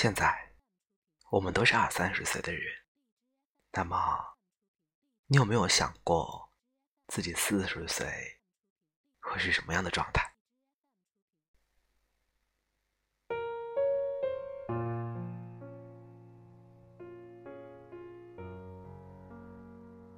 [0.00, 0.32] 现在，
[1.28, 2.62] 我们都是二三十岁的人，
[3.72, 3.98] 那么，
[5.26, 6.52] 你有没有想过，
[7.08, 8.06] 自己四十岁
[9.18, 10.32] 会是什么样的状态？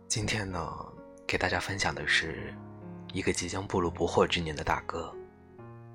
[0.07, 0.71] 今天呢，
[1.27, 2.55] 给大家分享的是
[3.15, 5.11] 一个即将步入不惑之年的大哥，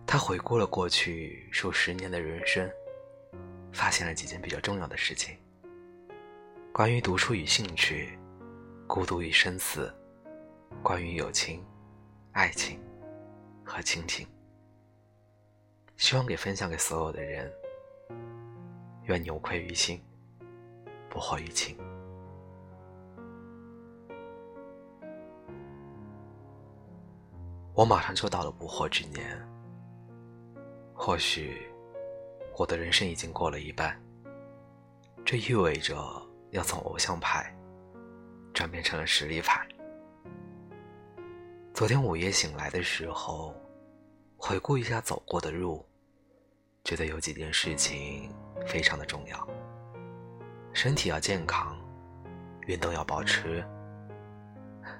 [0.07, 2.67] 他回顾了过去数十年的人生，
[3.75, 5.35] 发现了几件比较重要的事情：
[6.71, 8.17] 关于读书与兴趣，
[8.87, 9.93] 孤独与生死，
[10.81, 11.61] 关于友情、
[12.31, 12.79] 爱情
[13.65, 14.25] 和亲情。
[15.97, 17.51] 希望给分享给所有的人，
[19.03, 20.01] 愿你无愧于心，
[21.09, 21.77] 不惑于情。
[27.73, 29.37] 我马上就到了不惑之年，
[30.93, 31.61] 或许
[32.57, 34.01] 我的人生已经过了一半，
[35.25, 35.97] 这意味着
[36.51, 37.53] 要从偶像派
[38.53, 39.67] 转变成了实力派。
[41.73, 43.53] 昨天午夜醒来的时候，
[44.37, 45.85] 回顾一下走过的路，
[46.85, 48.33] 觉得有几件事情
[48.65, 49.45] 非常的重要：
[50.71, 51.77] 身体要健康，
[52.67, 53.61] 运动要保持，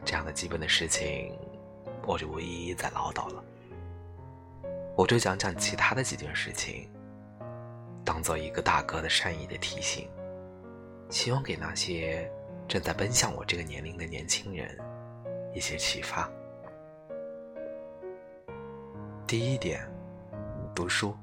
[0.04, 1.34] 这样的基本的事情。
[2.06, 3.44] 我就不一一再唠叨了，
[4.98, 6.88] 我就讲讲其他的几件事情，
[8.06, 10.08] 当做一个大哥的善意的提醒，
[11.10, 12.32] 希望给那些
[12.68, 14.78] 正在奔向我这个年龄的年轻人
[15.54, 16.30] 一些启发。
[19.26, 19.82] 第一点，
[20.76, 21.18] 读书。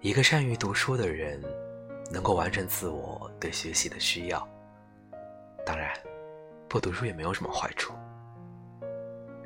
[0.00, 1.42] 一个善于读书的人，
[2.12, 4.48] 能够完成自我对学习的需要。
[5.66, 5.92] 当然，
[6.68, 7.92] 不读书也没有什么坏处。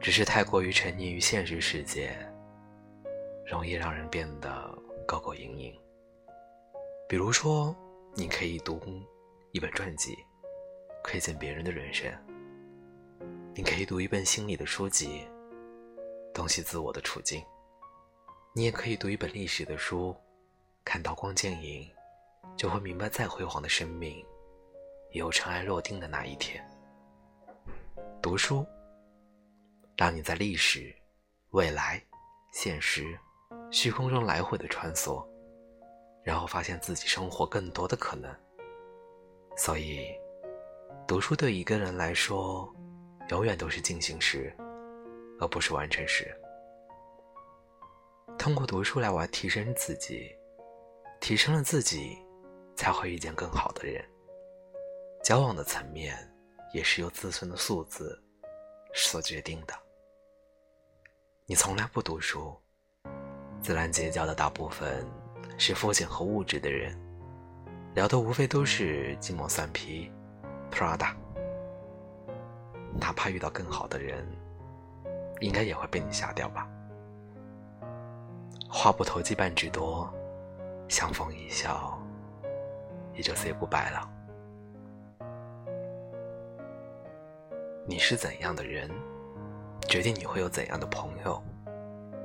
[0.00, 2.10] 只是太过于沉溺于现实世界，
[3.46, 4.78] 容易让人变得
[5.08, 5.74] 勾勾营营。
[7.08, 7.74] 比如说，
[8.14, 8.78] 你可以读
[9.52, 10.14] 一本传记，
[11.02, 12.12] 窥见别人的人生；
[13.54, 15.26] 你可以读一本心理的书籍，
[16.34, 17.40] 洞悉自我的处境；
[18.52, 20.14] 你也可以读一本历史的书，
[20.84, 21.90] 看刀光剑影，
[22.54, 24.22] 就会明白再辉煌的生命，
[25.12, 26.62] 也有尘埃落定的那一天。
[28.20, 28.62] 读书。
[29.96, 30.94] 让你在历史、
[31.50, 32.00] 未来、
[32.52, 33.18] 现实、
[33.70, 35.24] 虚空中来回的穿梭，
[36.22, 38.34] 然后发现自己生活更多的可能。
[39.56, 40.08] 所以，
[41.06, 42.72] 读书对一个人来说，
[43.28, 44.54] 永远都是进行时，
[45.38, 46.34] 而不是完成时。
[48.38, 50.34] 通过读书来玩提升自己，
[51.20, 52.16] 提升了自己，
[52.74, 54.02] 才会遇见更好的人。
[55.22, 56.16] 交往的层面，
[56.72, 58.18] 也是由自身的素质
[58.94, 59.74] 所决定的。
[61.44, 62.56] 你从来不读书，
[63.60, 65.04] 自然结交的大部分
[65.58, 66.96] 是肤浅和物质的人，
[67.94, 70.10] 聊的无非都是鸡毛蒜皮、
[70.70, 71.12] Prada。
[72.98, 74.26] 哪怕遇到更好的人，
[75.40, 76.66] 应该也会被你吓掉吧？
[78.70, 80.12] 话不投机半句多，
[80.88, 81.98] 相逢一笑，
[83.14, 84.10] 也就 say goodbye 了。
[87.86, 88.90] 你是怎样的人？
[89.86, 91.42] 决定你会有怎样的朋友，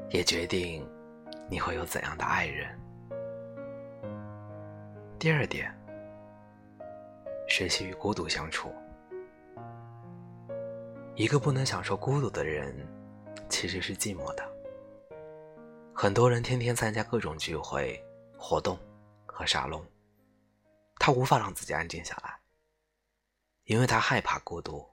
[0.10, 0.86] 也决定
[1.54, 2.68] 你会有怎样的爱人。
[5.20, 5.72] 第二点，
[7.48, 8.74] 学习与孤独相处。
[11.14, 12.76] 一个不能享受孤独的人，
[13.50, 14.44] 其实是寂寞的。
[15.94, 18.04] 很多人天天参加各种聚会、
[18.36, 18.76] 活动
[19.28, 19.86] 和沙龙，
[20.96, 22.36] 他无法让自己安静下来，
[23.66, 24.84] 因为他害怕孤独，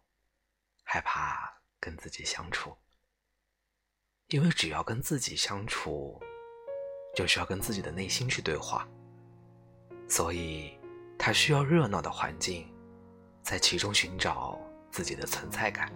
[0.84, 1.58] 害怕。
[1.80, 2.76] 跟自己相处，
[4.26, 6.20] 因为只要跟自己相处，
[7.14, 8.86] 就需要跟自己的内心去对话，
[10.08, 10.78] 所以
[11.18, 12.66] 他需要热闹的环境，
[13.42, 14.58] 在其中寻找
[14.90, 15.92] 自己的存在感，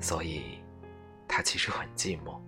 [0.00, 0.58] 所以
[1.26, 2.40] 他其实很寂寞。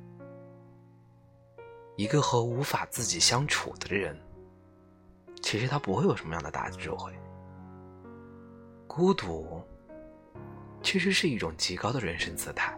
[1.97, 4.19] 一个和无法自己相处的人，
[5.43, 7.12] 其实他不会有什么样的大智慧，
[8.87, 9.62] 孤独。
[10.82, 12.75] 其实是一种极高的人生姿态，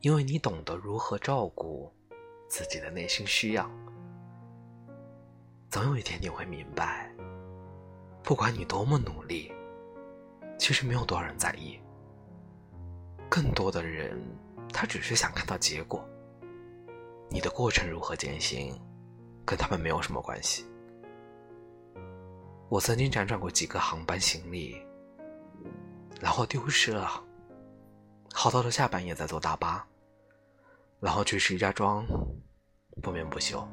[0.00, 1.92] 因为你懂得如何照顾
[2.48, 3.70] 自己的内心需要。
[5.70, 7.10] 总有一天你会明白，
[8.22, 9.52] 不管你多么努力，
[10.58, 11.78] 其实没有多少人在意。
[13.28, 14.20] 更多的人，
[14.72, 16.08] 他只是想看到结果。
[17.28, 18.72] 你的过程如何艰辛，
[19.44, 20.64] 跟他们没有什么关系。
[22.68, 24.80] 我曾经辗转过几个航班行李。
[26.18, 27.22] 然后丢失了，
[28.32, 29.86] 好到了下半夜再坐大巴，
[31.06, 32.04] 然后去石家庄，
[33.00, 33.64] 不眠不休。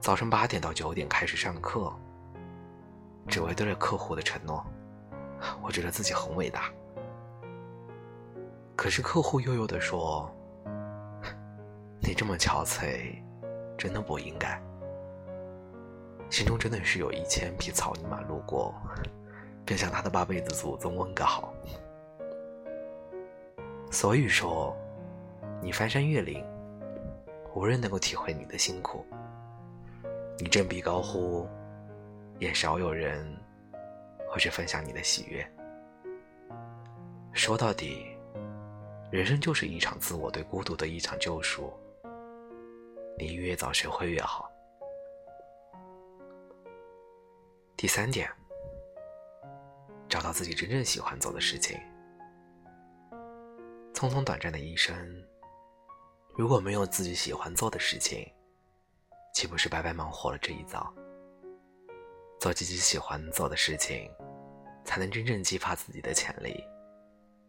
[0.00, 1.92] 早上八点到九点开始上课，
[3.28, 4.64] 只为对了客户的承诺。
[5.62, 6.72] 我觉得自己很伟大。
[8.74, 10.34] 可是客户悠悠的说
[12.00, 13.22] ：“你这么憔悴，
[13.76, 14.58] 真的不应该。”
[16.30, 18.74] 心中真的是有一千匹草泥马路过，
[19.66, 21.52] 便向他的八辈子祖宗问个好。
[23.90, 24.74] 所以说，
[25.62, 26.44] 你翻山越岭，
[27.54, 29.04] 无人能够体会你的辛苦。
[30.38, 31.48] 你振臂高呼，
[32.38, 33.26] 也少有人
[34.28, 35.44] 会去分享你的喜悦。
[37.32, 38.06] 说到底，
[39.10, 41.72] 人生就是一场自我对孤独的一场救赎。
[43.18, 44.50] 你越早学会越好。
[47.76, 48.30] 第三点，
[50.08, 51.78] 找到自己真正喜欢做的事情。
[53.94, 54.94] 匆匆短暂的一生，
[56.36, 58.30] 如果没有自己喜欢做的事情，
[59.32, 60.92] 岂不是白白忙活了这一遭？
[62.38, 64.10] 做自己喜欢做的事情，
[64.84, 66.62] 才能真正激发自己的潜力，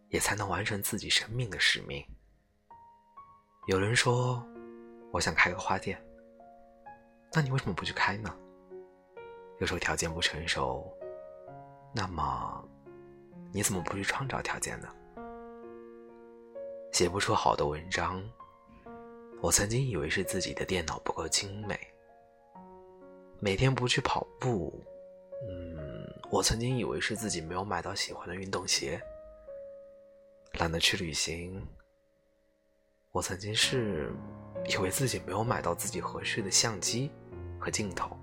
[0.08, 2.02] 也才能完成自己生命的使命。
[3.68, 4.42] 有人说
[5.12, 6.02] ：“我想开个花店。”
[7.34, 8.34] 那你为什么不去开呢？
[9.60, 10.90] 有时候条件不成熟，
[11.94, 12.64] 那么
[13.52, 14.88] 你怎么不去创造条件呢？
[16.94, 18.24] 写不出好的文章。
[19.40, 21.80] 我曾经以为是自己的电脑不够精美，
[23.40, 24.84] 每天不去跑步，
[25.48, 29.00] 嗯，我曾经以为是自己没有买到喜欢的运动鞋，
[30.54, 31.66] 懒得去旅行。
[33.12, 34.12] 我曾经是
[34.68, 37.12] 以为自己没有买到自己合适的相机
[37.60, 38.18] 和镜头，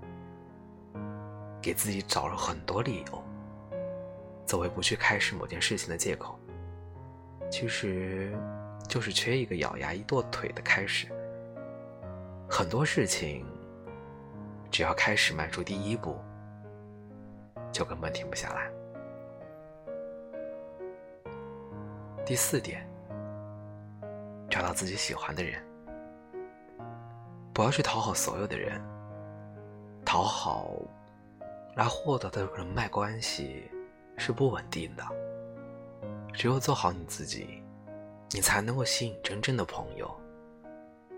[1.61, 3.23] 给自己找了很多理由，
[4.45, 6.37] 作为不去开始某件事情的借口。
[7.49, 8.37] 其实。
[8.87, 11.07] 就是缺一个咬牙一跺腿的开始。
[12.49, 13.45] 很多事情，
[14.69, 16.15] 只要开始迈出第一步，
[17.71, 18.71] 就根本停不下来。
[22.23, 22.87] 第四点，
[24.49, 25.61] 找到自己喜欢的人，
[27.53, 28.81] 不要去讨好所有的人，
[30.05, 30.71] 讨好
[31.75, 33.69] 来获得的人脉关系
[34.17, 35.03] 是不稳定的。
[36.31, 37.64] 只有做好你自己。
[38.35, 40.13] 你才能够吸引真正的朋友，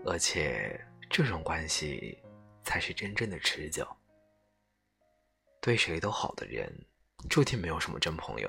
[0.06, 0.80] 而且
[1.10, 2.16] 这种关系
[2.62, 3.84] 才是真正的持久。
[5.60, 6.72] 对谁都好的人，
[7.28, 8.48] 注定没有什么真朋友。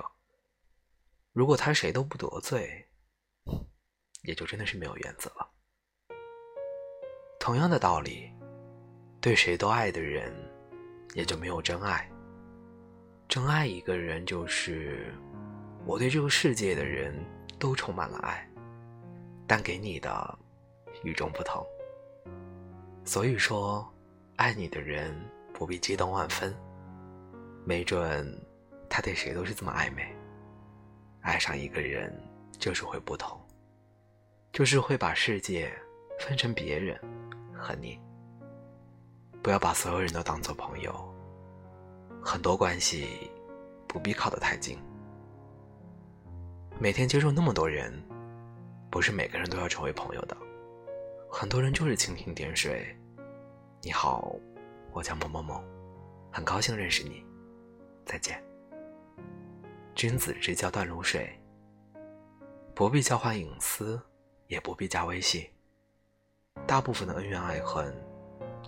[1.32, 2.86] 如果他谁都不得罪，
[4.22, 5.50] 也就真的是没有原则了。
[7.40, 8.30] 同样的道理，
[9.20, 10.32] 对谁都爱的人，
[11.14, 12.08] 也就没有真爱。
[13.28, 15.12] 真爱一个人，就是
[15.84, 17.12] 我对这个世界的人
[17.58, 18.46] 都充满了爱。
[19.50, 20.38] 但给你的
[21.02, 21.66] 与众不同，
[23.04, 23.84] 所以说，
[24.36, 25.12] 爱你的人
[25.52, 26.54] 不必激动万分，
[27.64, 28.24] 没准
[28.88, 30.06] 他对谁都是这么暧昧。
[31.22, 32.16] 爱上一个人
[32.60, 33.36] 就是会不同，
[34.52, 35.68] 就是会把世界
[36.20, 36.96] 分成别人
[37.52, 38.00] 和你。
[39.42, 40.94] 不要把所有人都当做朋友，
[42.22, 43.28] 很多关系
[43.88, 44.78] 不必靠得太近。
[46.78, 47.92] 每天接触那么多人。
[48.90, 50.36] 不是每个人都要成为朋友的，
[51.30, 52.84] 很多人就是蜻蜓点水。
[53.82, 54.34] 你好，
[54.92, 55.62] 我叫某某某，
[56.32, 57.24] 很高兴认识你，
[58.04, 58.42] 再见。
[59.94, 61.30] 君子之交淡如水，
[62.74, 64.00] 不必交换隐私，
[64.48, 65.48] 也不必加微信。
[66.66, 67.94] 大部分的恩怨爱恨，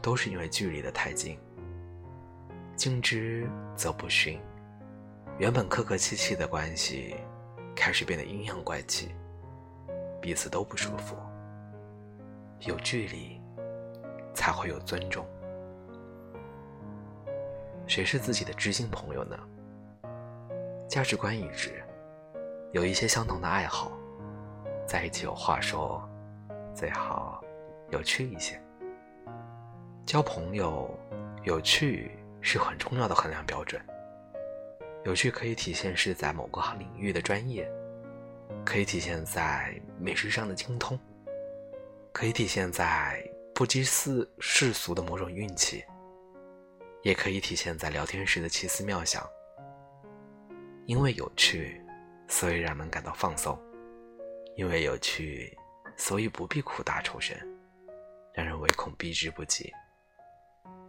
[0.01, 1.37] 都是因为距离的太近。
[2.77, 4.41] 近之则不逊，
[5.39, 7.17] 原本客客气气的关系，
[7.75, 9.13] 开始变得阴阳怪气。
[10.23, 11.17] 彼此都不舒服，
[12.61, 13.41] 有距离，
[14.33, 15.27] 才会有尊重。
[17.89, 19.37] 谁是自己的知心朋友呢？
[20.89, 21.83] 价值观一致，
[22.71, 23.91] 有一些相同的爱好，
[24.87, 26.09] 在一起有话说，
[26.73, 27.43] 最好
[27.91, 28.63] 有趣一些。
[30.07, 30.89] 交朋友，
[31.43, 33.85] 有趣是很重要的衡量标准。
[35.05, 37.69] 有趣可以体现是在某个领域的专业。
[38.65, 40.99] 可以体现在美食上的精通，
[42.13, 43.23] 可以体现在
[43.55, 45.85] 不羁世世俗的某种运气，
[47.03, 49.29] 也可以体现在聊天时的奇思妙想。
[50.87, 51.81] 因为有趣，
[52.29, 53.55] 所以让人感到放松；
[54.57, 55.57] 因为有趣，
[55.97, 57.37] 所以不必苦大仇深，
[58.33, 59.73] 让人唯恐避之不及。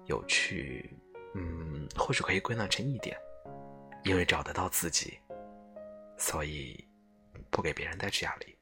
[0.06, 0.98] 有趣，
[1.36, 3.18] 嗯，或许可以归纳成一点：
[4.04, 5.20] 因为找得到自己，
[6.18, 6.88] 所以。
[7.54, 8.58] 不给别人带去压力。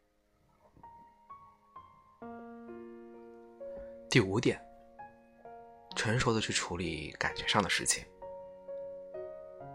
[4.09, 4.61] 第五点，
[5.95, 8.05] 成熟的去处理感情上的事情。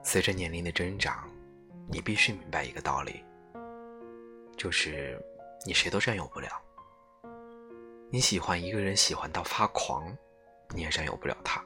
[0.05, 1.29] 随着年龄的增长，
[1.89, 3.25] 你必须明白一个道理，
[4.55, 5.19] 就是
[5.65, 6.63] 你谁都占有不了。
[8.11, 10.15] 你喜欢一个人喜欢到发狂，
[10.75, 11.65] 你也占有不了他。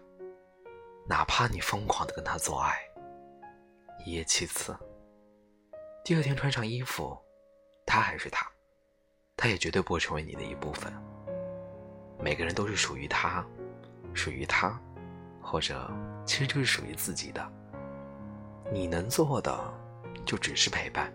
[1.09, 2.79] 哪怕你疯狂的跟他做爱，
[4.07, 4.79] 一夜七次，
[6.05, 7.19] 第二天穿上衣服，
[7.91, 8.49] 他还是他，
[9.37, 10.93] 他也绝对不会成为你的一部分。
[12.21, 13.45] 每个人都是属于他，
[14.15, 14.81] 属于他，
[15.43, 15.91] 或者
[16.25, 17.45] 其实就是属于自己的。
[18.71, 19.59] 你能做的
[20.25, 21.13] 就只是陪伴。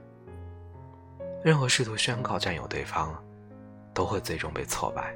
[1.46, 3.24] 任何试图宣告占有对方，
[3.94, 5.15] 都会最终被挫败，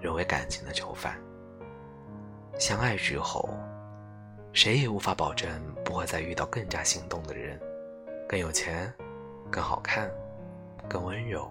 [0.00, 1.20] 沦为感情的囚犯。
[2.60, 3.52] 相爱之后。
[4.52, 5.48] 谁也无法保证
[5.84, 7.56] 不会再遇到更加心动的人，
[8.28, 8.92] 更有钱，
[9.48, 10.10] 更好看，
[10.90, 11.48] 更温柔，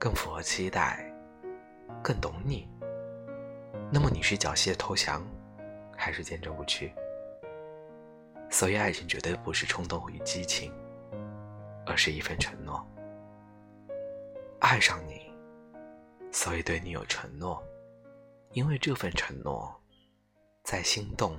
[0.00, 1.08] 更符合期待，
[2.02, 2.68] 更懂你。
[3.92, 5.24] 那么你是缴械投降，
[5.96, 6.92] 还是坚贞不屈？
[8.50, 10.72] 所以爱情绝对不是冲动与激情，
[11.86, 12.84] 而是一份承诺。
[14.58, 15.32] 爱上你，
[16.32, 17.62] 所以对你有承诺，
[18.50, 19.72] 因为这份承诺，
[20.64, 21.38] 在心动。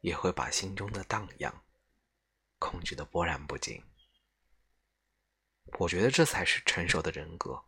[0.00, 1.50] 也会把心中的荡漾
[2.58, 3.82] 控制的波澜不惊。
[5.78, 7.60] 我觉得这才是成熟的人格。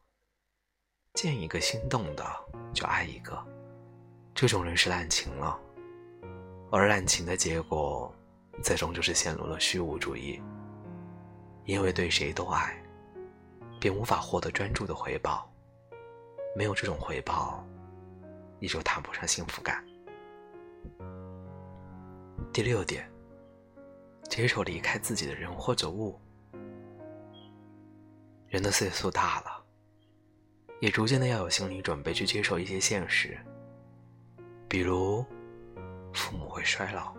[1.14, 2.24] 见一个心动的
[2.74, 3.42] 就爱一个，
[4.34, 5.58] 这种人是滥情了。
[6.70, 8.14] 而滥情的结果，
[8.62, 10.40] 最终就是陷入了虚无主义。
[11.64, 12.80] 因为对谁都爱，
[13.80, 15.50] 便无法获得专注的回报。
[16.54, 17.66] 没有这种回报，
[18.60, 19.84] 你就谈不上幸福感。
[22.52, 23.10] 第六点，
[24.28, 26.20] 接受离开自己的人或者物。
[28.48, 29.64] 人的岁数大了，
[30.80, 33.36] 也逐渐的要有心理准备去接受一些现实，
[34.68, 35.24] 比如
[36.14, 37.14] 父母会衰老，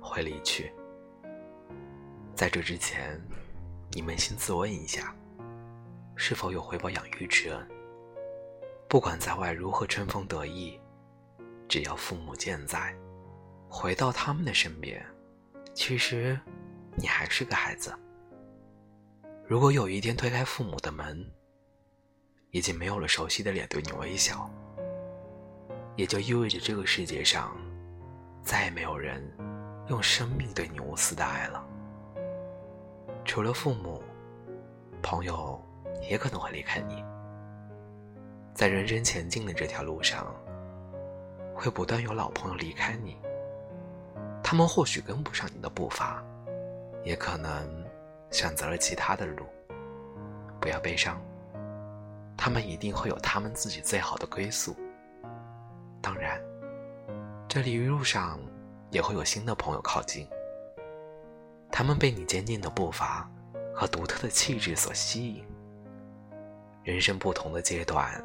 [0.00, 0.72] 会离去。
[2.34, 3.20] 在这之前，
[3.90, 5.14] 你扪心自问一下，
[6.14, 7.68] 是否有回报养育之恩？
[8.88, 10.80] 不管在外如何春风得意，
[11.68, 12.94] 只要父母健在。
[13.68, 15.04] 回到他们的身边，
[15.74, 16.38] 其实
[16.96, 17.94] 你还是个孩子。
[19.50, 21.28] 如果有一天推开父母的门，
[22.52, 24.48] 已经没有了熟悉的脸对你微笑，
[25.96, 27.50] 也就意味着这个世界上
[28.44, 29.20] 再也没有人
[29.88, 31.66] 用生命对你无私的爱了。
[33.24, 34.00] 除了父母，
[35.02, 35.60] 朋友
[36.08, 37.04] 也可能会离开你。
[38.54, 40.32] 在人生前进的这条路上，
[41.56, 43.16] 会不断有老朋友离开你。
[44.44, 46.24] 他们或许跟不上你的步伐，
[47.02, 47.79] 也可能
[48.30, 49.44] 选择了其他的路。
[50.60, 51.20] 不要悲伤，
[52.36, 54.76] 他们一定会有他们自己最好的归宿。
[56.02, 56.40] 当然，
[57.48, 58.38] 这里一路上
[58.90, 60.28] 也会有新的朋友靠近。
[61.70, 63.30] 他们被你坚定的步伐
[63.74, 65.46] 和独特的气质所吸引。
[66.82, 68.22] 人生不同的阶段，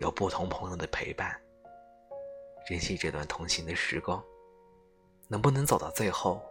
[0.00, 1.38] 有不同朋友的陪伴。
[2.66, 4.22] 珍惜这段同行的时光。
[5.30, 6.42] 能不能走到最后，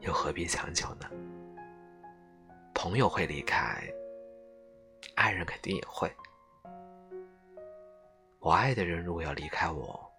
[0.00, 1.06] 又何必强求呢？
[2.74, 3.82] 朋友会离开，
[5.14, 6.10] 爱人肯定也会。
[8.40, 10.10] 我爱的人如果要离开我，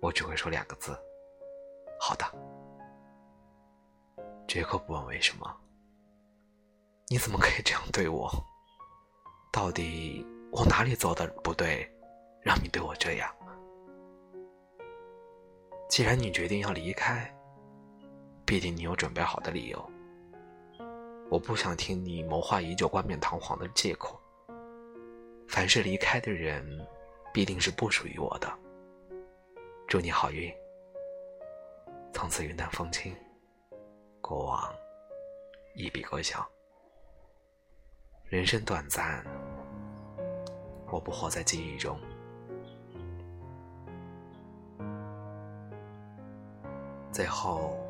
[0.00, 0.98] 我只会说两个字：
[2.00, 2.24] 好的。
[4.48, 5.56] 绝口不问为什么。
[7.08, 8.30] 你怎么可以这样对我？
[9.52, 11.86] 到底我哪里做的不对，
[12.40, 13.30] 让你对我这样？
[15.90, 17.30] 既然你决定要离开，
[18.46, 19.91] 必定你有准备好的理由。
[21.32, 24.20] 我不想听你谋划已久、冠冕堂皇的借口。
[25.48, 26.62] 凡是离开的人，
[27.32, 28.52] 必定是不属于我的。
[29.88, 30.52] 祝你好运，
[32.12, 33.16] 从此云淡风轻，
[34.20, 34.70] 过往
[35.74, 36.46] 一笔勾销。
[38.24, 39.24] 人生短暂，
[40.90, 41.98] 我不活在记忆中。
[47.10, 47.81] 最后，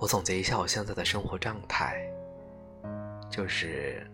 [0.00, 2.00] 我总结一下我现在的生活状态，
[3.28, 4.08] 就是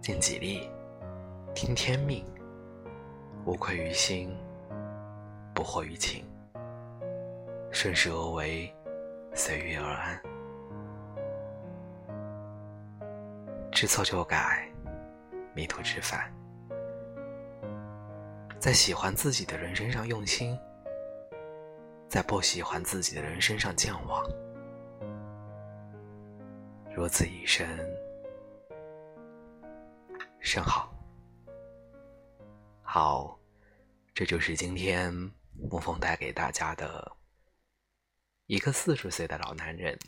[0.00, 0.70] 尽己力，
[1.52, 2.24] 听天命，
[3.44, 4.32] 无愧于心，
[5.52, 6.24] 不惑于情，
[7.72, 8.72] 顺势而为，
[9.34, 10.22] 随遇而安，
[13.72, 14.70] 知错就改，
[15.54, 16.32] 迷途知返，
[18.60, 20.56] 在喜欢自己的人身上用心。
[22.08, 24.24] 在不喜欢自己的人身上健忘，
[26.94, 27.66] 如此一生，
[30.40, 30.92] 甚好。
[32.82, 33.38] 好，
[34.14, 35.12] 这就是今天
[35.70, 37.16] 沐风带给大家的
[38.46, 39.98] 一个四十岁的老男人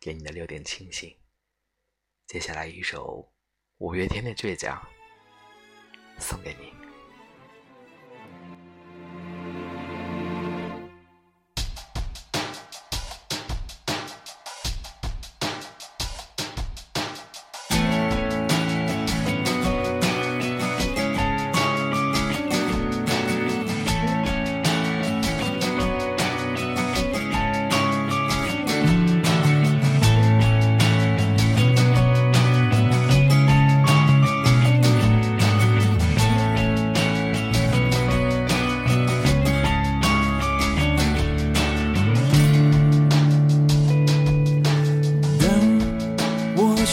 [0.00, 1.14] 给你的六点清醒。
[2.26, 3.32] 接下来一首
[3.78, 4.80] 五月天的《倔强》
[6.20, 6.75] 送给你。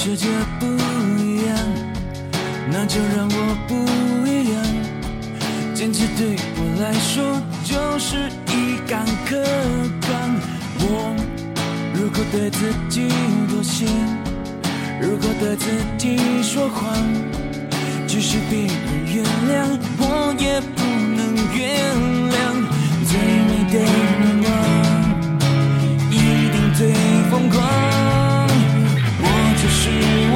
[0.06, 0.28] 世界
[0.60, 0.66] 不
[1.18, 1.58] 一样，
[2.70, 3.74] 那就让我不
[4.28, 4.62] 一样。
[5.74, 8.18] 坚持对我来说就是
[8.52, 9.42] 一杆客
[10.06, 10.36] 观。
[10.80, 11.16] 我
[11.94, 13.08] 如果对自己
[13.48, 13.86] 妥协，
[15.00, 16.94] 如果对自己说谎，
[18.06, 18.76] 即使别人
[19.08, 20.84] 原谅，我也不
[21.16, 21.96] 能原
[22.30, 22.36] 谅。
[23.08, 23.18] 最
[23.48, 23.80] 美的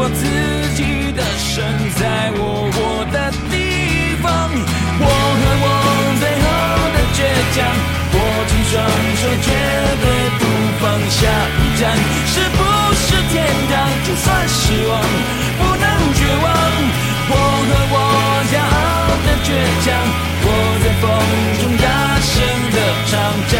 [0.10, 0.22] 自
[0.76, 1.64] 己的神，
[2.00, 4.28] 在我活的地方。
[5.00, 5.66] 我和我
[6.20, 6.46] 最后
[6.94, 7.20] 的倔
[7.56, 7.58] 强，
[8.14, 8.74] 握紧双
[9.20, 9.48] 手，绝
[10.02, 10.06] 对
[10.40, 10.42] 不
[10.80, 11.20] 放下。
[11.58, 11.82] 一站
[12.28, 12.60] 是不
[12.96, 13.36] 是天
[13.70, 13.74] 堂？
[14.06, 14.92] 就算失望，
[15.60, 15.86] 不能
[16.16, 16.46] 绝望。
[17.30, 17.34] 我
[17.68, 17.96] 和我
[18.52, 19.48] 骄傲的倔
[19.86, 19.88] 强，
[20.44, 20.48] 我
[20.82, 21.06] 在风
[21.60, 21.86] 中大
[22.24, 22.32] 声
[22.74, 22.78] 的
[23.10, 23.14] 唱。
[23.50, 23.54] 这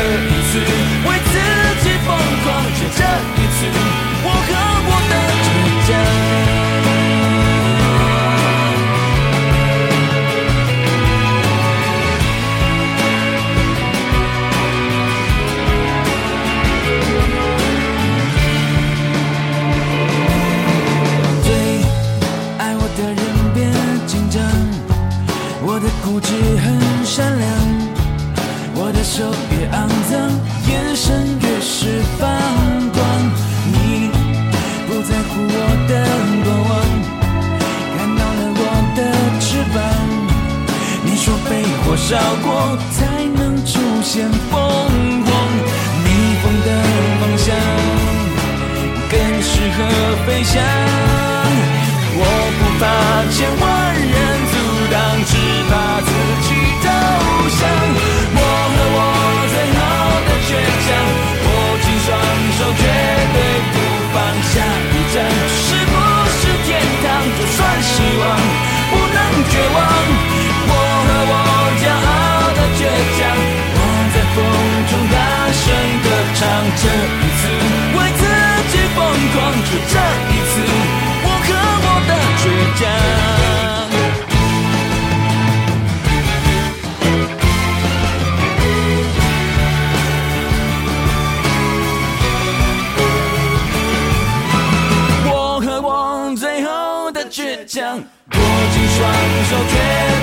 [97.68, 99.12] 握紧双
[99.50, 99.76] 手，绝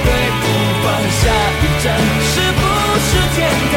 [0.02, 0.09] 对
[0.40, 0.44] 不
[0.83, 1.22] 放下。
[1.61, 1.87] 一站
[2.33, 2.61] 是不
[2.98, 3.37] 是天
[3.70, 3.74] 堂？